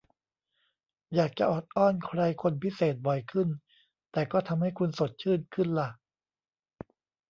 [1.15, 3.47] อยากจะออดอ้อนใครคนพิเศษบ่อยขึ้น
[4.11, 5.89] แต่ก็ทำให้คุณสดชื่นขึ้นล่ะ